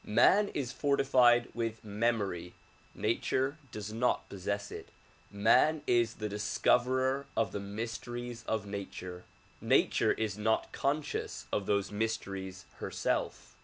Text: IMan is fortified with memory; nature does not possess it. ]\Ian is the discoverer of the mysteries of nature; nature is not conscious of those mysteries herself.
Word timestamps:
IMan 0.07 0.49
is 0.55 0.71
fortified 0.71 1.49
with 1.53 1.85
memory; 1.85 2.55
nature 2.95 3.59
does 3.71 3.93
not 3.93 4.27
possess 4.29 4.71
it. 4.71 4.89
]\Ian 5.31 5.83
is 5.85 6.15
the 6.15 6.27
discoverer 6.27 7.27
of 7.37 7.51
the 7.51 7.59
mysteries 7.59 8.43
of 8.47 8.65
nature; 8.65 9.25
nature 9.61 10.13
is 10.13 10.39
not 10.39 10.71
conscious 10.71 11.45
of 11.53 11.67
those 11.67 11.91
mysteries 11.91 12.65
herself. 12.77 13.53